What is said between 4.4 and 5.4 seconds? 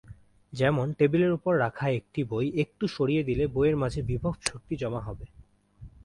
শক্তি জমা হবে।